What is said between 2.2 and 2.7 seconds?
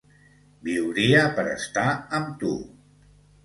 amb tu.